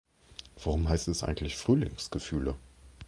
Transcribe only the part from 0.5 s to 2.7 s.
Warum heißt es eigentlich Frühlingsgefühle?